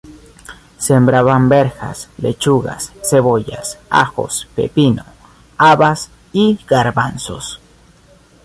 [0.87, 5.05] Sembraban berzas, lechugas, cebollas, ajos, pepino,
[5.59, 7.59] habas y garbanzos.